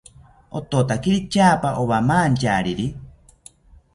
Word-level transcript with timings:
Ototakiri 0.57 1.19
tyaapa 1.31 1.69
owamantyariri 1.81 2.87